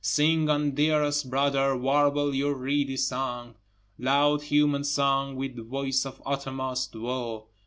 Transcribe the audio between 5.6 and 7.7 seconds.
voice of uttermost woe.